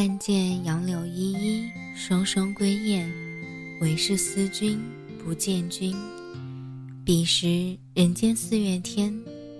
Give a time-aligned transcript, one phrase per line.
[0.00, 3.12] 但见杨柳依依，双双归雁。
[3.80, 4.78] 唯是思君
[5.24, 5.92] 不见君。
[7.04, 9.12] 彼时人间四月天，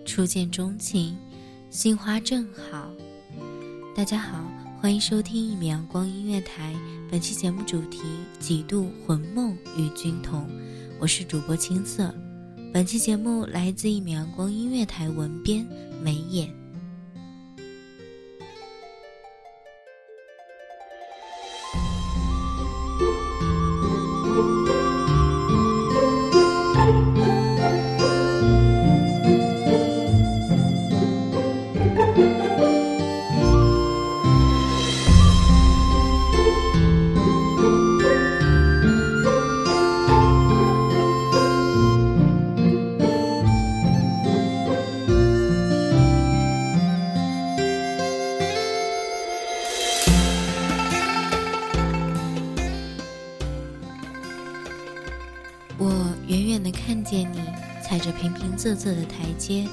[0.06, 1.16] 初见钟情，
[1.70, 2.88] 杏花正好。
[3.96, 4.48] 大家好，
[4.80, 6.72] 欢迎收听一米阳光音乐台。
[7.10, 8.02] 本期节目主题：
[8.38, 10.48] 几度魂梦与君同。
[11.00, 12.14] 我是主播青色。
[12.72, 15.66] 本期节目来自一米阳光音乐台文编
[16.00, 16.57] 眉眼。
[58.68, 59.66] 仄仄的台阶，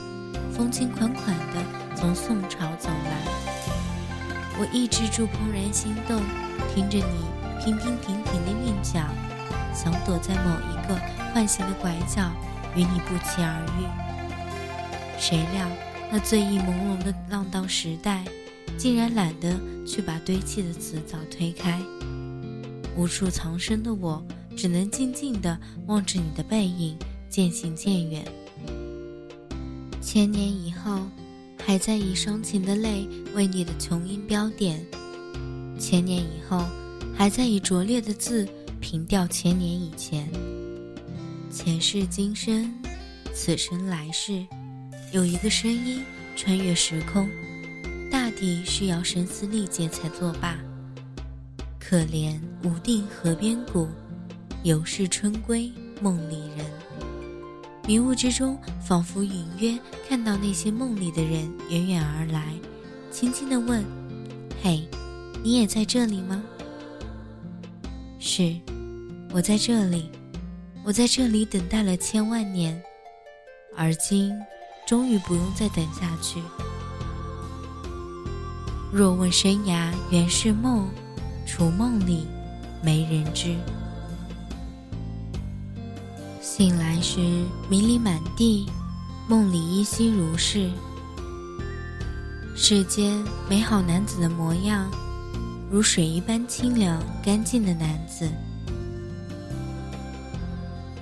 [0.53, 1.61] 风情款款地
[1.97, 3.27] 从宋朝走来。
[4.57, 6.21] 我抑制住怦然心动，
[6.73, 7.25] 听着你
[7.59, 9.01] 平平停停的韵脚，
[9.73, 10.95] 想躲在某一个
[11.33, 12.31] 唤醒的拐角，
[12.73, 15.19] 与你不期而遇。
[15.19, 15.67] 谁料
[16.09, 18.23] 那醉意朦胧的浪荡时代，
[18.77, 21.81] 竟然懒得去把堆砌的词藻推开。
[22.95, 24.23] 无处藏身的我。
[24.55, 26.97] 只能静静地望着你的背影
[27.29, 28.23] 渐行渐远。
[30.15, 31.01] 千年以后，
[31.61, 34.79] 还在以双情的泪为你的琼音标点；
[35.77, 36.63] 千年以后，
[37.13, 38.47] 还在以拙劣的字
[38.79, 40.25] 凭吊千年以前。
[41.51, 42.73] 前世今生，
[43.33, 44.45] 此生来世，
[45.11, 46.01] 有一个声音
[46.37, 47.29] 穿越时空，
[48.09, 50.57] 大抵是要声嘶力竭才作罢。
[51.77, 53.89] 可怜无定河边骨。
[54.63, 55.69] 犹是春归
[56.01, 56.65] 梦里人，
[57.87, 59.77] 迷雾之中，仿佛隐约
[60.09, 62.43] 看到那些梦里的人远远而来，
[63.11, 63.85] 轻轻地问
[64.63, 64.89] ：“嘿，
[65.43, 66.41] 你也在这里吗
[68.17, 68.55] ？”“是，
[69.31, 70.09] 我在这里，
[70.83, 72.81] 我在这里等待了千万年，
[73.77, 74.33] 而今
[74.87, 76.41] 终于不用再等下去。
[78.91, 80.89] 若问生涯原是梦，
[81.45, 82.25] 除梦里
[82.81, 83.55] 没人知。”
[86.57, 87.19] 醒来时，
[87.67, 88.65] 迷离满地，
[89.27, 90.71] 梦里依稀如是。
[92.55, 94.89] 世间美好男子的模样，
[95.69, 98.31] 如水一般清凉干净的男子。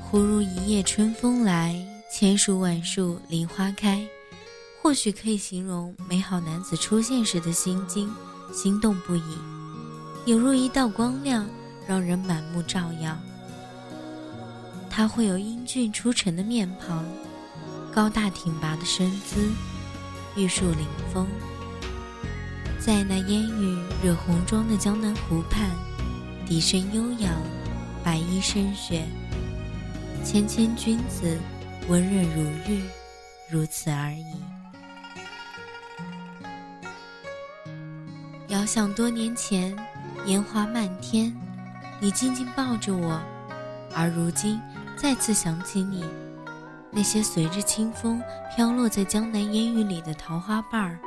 [0.02, 1.80] 忽如一夜春风来，
[2.12, 4.04] 千树万树梨花开，
[4.82, 8.12] 或许可以形容美好男子出现时的心惊，
[8.52, 9.38] 心动不已，
[10.26, 11.48] 犹如一道光亮，
[11.88, 13.16] 让人满目照耀。
[14.96, 17.04] 他会有英俊出尘的面庞，
[17.92, 19.50] 高大挺拔的身姿，
[20.36, 21.28] 玉树临风。
[22.80, 25.68] 在那烟雨惹红妆的江南湖畔，
[26.46, 27.34] 笛声悠扬，
[28.04, 29.04] 白衣胜雪，
[30.24, 31.40] 谦谦君子，
[31.88, 32.84] 温润如玉，
[33.50, 34.36] 如此而已。
[38.50, 39.76] 遥想多年前，
[40.28, 41.36] 烟花漫天，
[42.00, 43.20] 你静静抱着我，
[43.96, 44.62] 而如今。
[45.04, 46.06] 再次想起你，
[46.90, 48.24] 那些随着清风
[48.56, 50.98] 飘落在江南烟雨里的桃花瓣儿，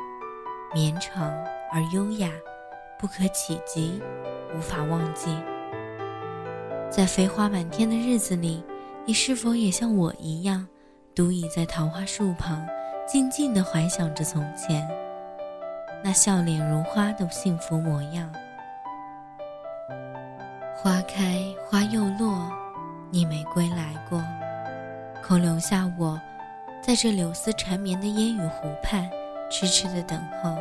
[0.74, 1.32] 绵长
[1.72, 2.28] 而优雅，
[2.98, 4.02] 不可企及，
[4.54, 5.34] 无法忘记。
[6.90, 8.62] 在飞花满天的日子里，
[9.06, 10.68] 你是否也像我一样，
[11.14, 12.68] 独倚在桃花树旁，
[13.08, 14.86] 静静地怀想着从前
[16.04, 18.30] 那笑脸如花的幸福模样？
[20.76, 22.52] 花开花又落。
[23.16, 24.22] 你没归来过，
[25.26, 26.20] 空留下我，
[26.82, 29.08] 在这柳丝缠绵的烟雨湖畔，
[29.50, 30.54] 痴痴的等候。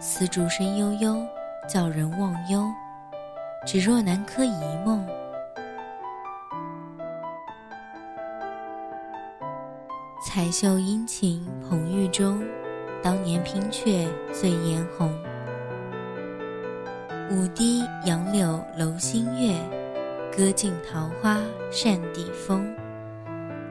[0.00, 1.22] 丝竹声悠悠，
[1.68, 2.66] 叫人忘忧，
[3.66, 5.06] 只若南柯一梦。
[10.26, 12.42] 彩袖殷勤捧玉钟，
[13.02, 15.12] 当年拼却醉嫣红。
[17.30, 19.77] 舞堤杨柳楼新月。
[20.38, 22.72] 歌尽桃花扇底风，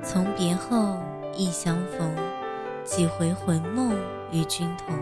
[0.03, 0.97] 从别后
[1.33, 2.13] 忆相逢，
[2.83, 3.95] 几回魂梦
[4.33, 4.93] 与君同。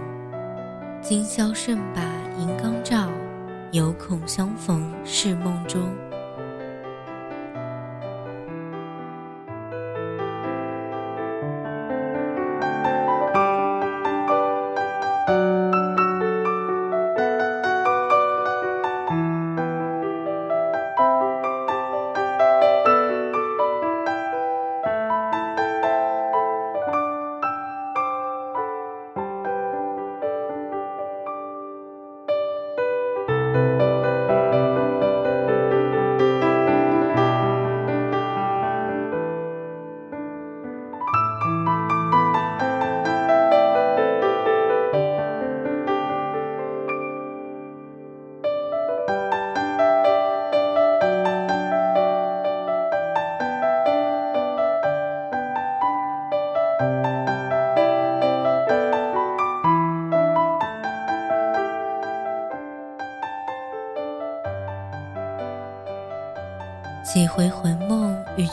[1.01, 2.03] 今宵胜把
[2.37, 3.09] 银缸照，
[3.71, 5.89] 犹恐相逢是梦中。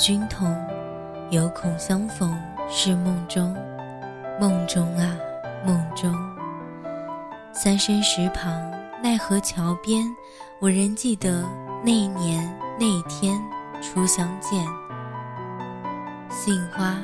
[0.02, 0.52] 君同，
[1.30, 2.36] 犹恐相逢
[2.68, 3.56] 是梦中。
[4.40, 5.16] 梦中啊，
[5.64, 6.12] 梦中。
[7.52, 8.52] 三生石旁，
[9.00, 10.04] 奈何桥边，
[10.58, 11.44] 我仍记得
[11.84, 13.40] 那年那天
[13.80, 14.66] 初相见。
[16.28, 16.96] 杏花，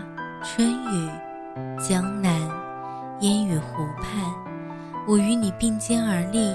[0.42, 1.08] 春雨，
[1.78, 2.32] 江南，
[3.20, 4.24] 烟雨湖畔，
[5.06, 6.52] 我与你并肩而立。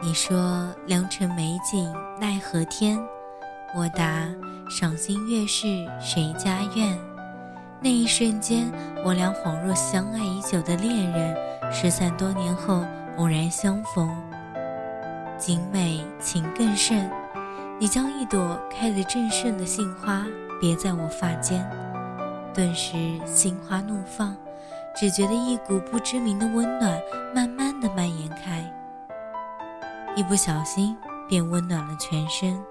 [0.00, 2.96] 你说良辰美景奈何天。
[3.74, 4.28] 我答：
[4.68, 5.66] 赏心悦事
[5.98, 6.98] 谁家院？
[7.80, 8.70] 那一瞬间，
[9.02, 11.34] 我俩恍若相爱已久的恋人，
[11.72, 12.84] 失散多年后
[13.16, 14.14] 偶然相逢。
[15.38, 17.10] 景美情更甚，
[17.78, 20.22] 你将一朵开得正盛的杏花
[20.60, 21.66] 别在我发间，
[22.52, 24.36] 顿时心花怒放，
[24.94, 27.00] 只觉得一股不知名的温暖
[27.34, 28.62] 慢慢的蔓延开，
[30.14, 30.94] 一不小心
[31.26, 32.62] 便温暖了全身。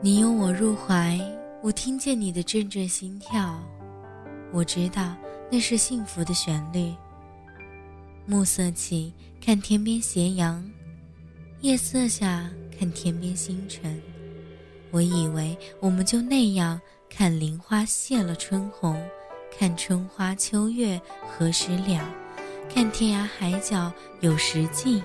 [0.00, 1.18] 你拥我入怀，
[1.60, 3.60] 我听见你的阵阵心跳，
[4.52, 5.16] 我知道
[5.50, 6.94] 那是幸福的旋律。
[8.24, 9.12] 暮色起，
[9.44, 10.62] 看天边斜阳；
[11.62, 14.00] 夜色下，看天边星辰。
[14.92, 19.04] 我以为我们就那样看林花谢了春红，
[19.58, 22.08] 看春花秋月何时了，
[22.72, 25.02] 看天涯海角有时尽。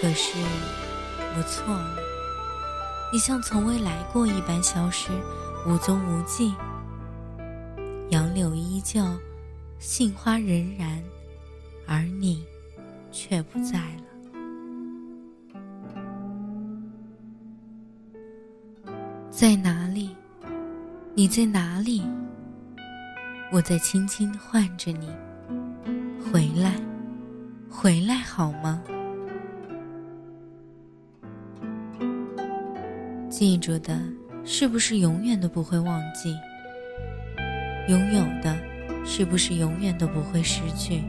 [0.00, 0.38] 可是，
[1.36, 2.03] 我错了。
[3.14, 5.12] 你像从未来过一般消失，
[5.68, 6.52] 无踪无迹。
[8.10, 9.04] 杨柳依旧，
[9.78, 11.00] 杏花仍然，
[11.86, 12.44] 而你
[13.12, 14.02] 却不在了。
[19.30, 20.10] 在哪里？
[21.14, 22.02] 你在哪里？
[23.52, 25.08] 我在轻轻唤着你，
[26.32, 26.74] 回来，
[27.70, 28.82] 回来好吗？
[33.36, 33.98] 记住的，
[34.44, 36.36] 是不是永远都不会忘记？
[37.88, 38.56] 拥有的，
[39.04, 41.02] 是不是永远都不会失去？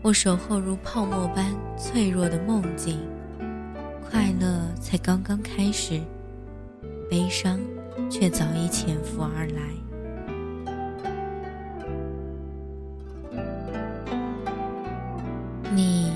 [0.00, 3.00] 我守候如泡沫般脆弱的梦境，
[4.08, 6.00] 快乐才刚刚开始，
[7.10, 7.58] 悲伤
[8.08, 9.62] 却早已潜伏而来。
[15.74, 16.12] 你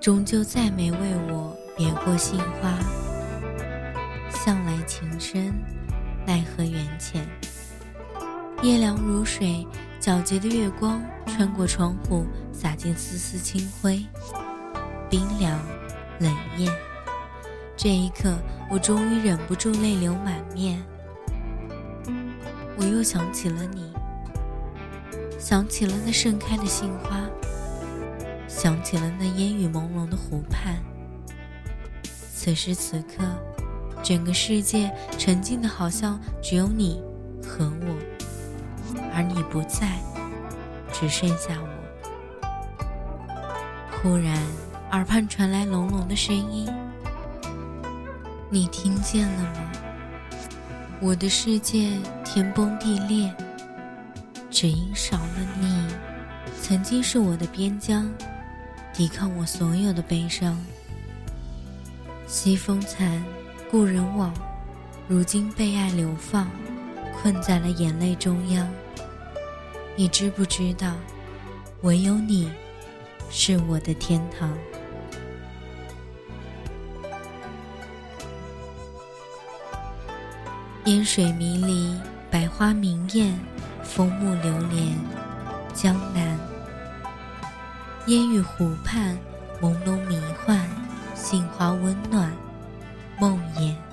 [0.00, 0.98] 终究再没为
[1.30, 2.76] 我别过杏花，
[4.30, 5.52] 向来情深，
[6.26, 7.26] 奈何缘浅。
[8.62, 9.66] 夜凉如水，
[10.00, 12.26] 皎洁的月光穿过窗户。
[12.50, 14.04] 洒进丝丝清辉，
[15.08, 15.60] 冰凉
[16.18, 16.68] 冷艳。
[17.76, 18.36] 这一刻，
[18.68, 20.82] 我终于忍不住泪流满面。
[22.76, 23.92] 我又想起了你，
[25.38, 27.20] 想起了那盛开的杏花，
[28.48, 30.74] 想起了那烟雨朦胧的湖畔。
[32.34, 33.22] 此时此刻，
[34.02, 37.00] 整个世界沉静的好像只有你
[37.42, 37.96] 和我，
[39.14, 39.98] 而你不在，
[40.92, 41.68] 只剩下我。
[44.00, 44.36] 忽然，
[44.92, 46.68] 耳畔传来隆隆的声音，
[48.48, 49.72] 你听见了吗？
[51.00, 51.92] 我的世界
[52.24, 53.32] 天崩地裂，
[54.50, 55.86] 只因少了你。
[56.60, 58.10] 曾经是我的边疆，
[58.92, 60.58] 抵抗我所有的悲伤。
[62.26, 63.24] 西风残，
[63.70, 64.32] 故人往，
[65.06, 66.48] 如今被爱流放，
[67.20, 68.66] 困在了眼泪中央。
[69.94, 70.94] 你知不知道，
[71.82, 72.50] 唯有你。
[73.30, 74.56] 是我的天堂。
[80.86, 81.94] 烟水迷离，
[82.30, 83.38] 百花明艳，
[83.82, 84.96] 枫木流连，
[85.74, 86.38] 江南。
[88.06, 89.18] 烟雨湖畔，
[89.60, 90.66] 朦胧迷幻，
[91.14, 92.32] 杏花温暖，
[93.20, 93.87] 梦魇。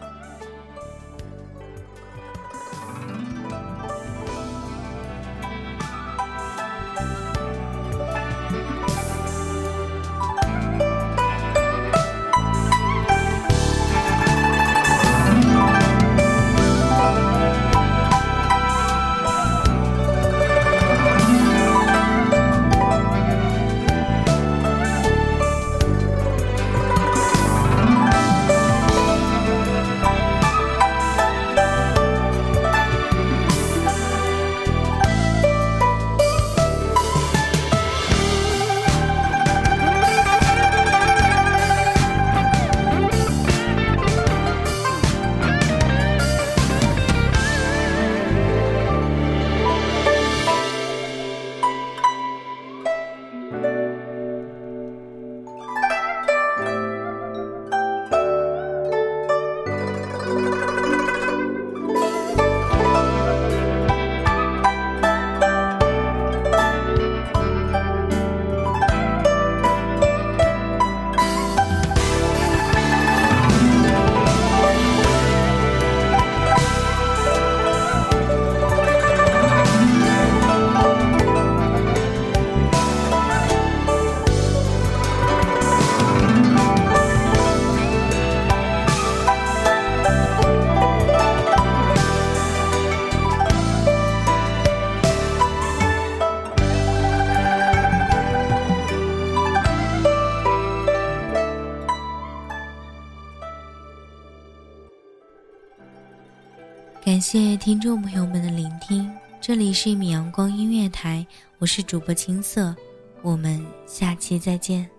[107.05, 109.07] 感谢听众朋友们的聆听，
[109.39, 111.23] 这里是一米阳光音乐台，
[111.59, 112.75] 我是主播青色，
[113.21, 114.89] 我们下期再见。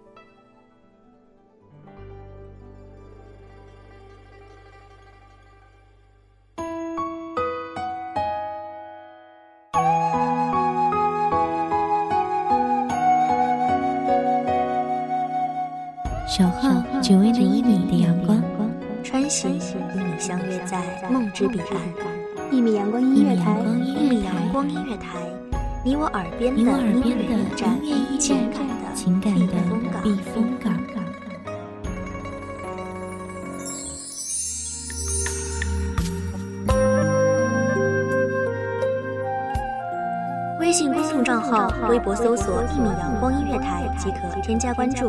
[16.28, 16.70] 守候
[17.02, 18.40] 只为那一米的阳光。
[19.02, 19.58] 穿行
[20.26, 21.78] 相约在梦之彼岸，
[22.50, 25.20] 一米阳光音乐台，一米阳光音乐台，
[25.84, 28.40] 你我耳边的音乐驿站，
[28.92, 29.54] 情感的
[30.02, 30.74] 避风港。
[40.58, 45.08] 微信公众账号，微博搜索“一米阳光音乐台”即可添加关注。